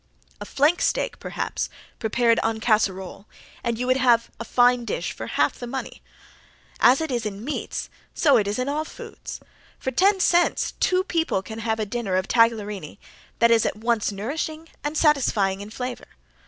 [0.39, 1.69] A flank steak, perhaps,
[1.99, 3.27] prepared en casserole,
[3.63, 6.01] and you would have a fine dish for half the money.
[6.79, 9.39] As it is in meats so it is in all foods.
[9.77, 12.97] For ten cents two people can have a dinner of tagliarini
[13.37, 16.07] that is at once nourishing and satisfying in flavor.